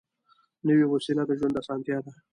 نوې 0.67 0.85
وسیله 0.87 1.23
د 1.27 1.31
ژوند 1.39 1.55
اسانتیا 1.61 1.97
ده 2.05 2.11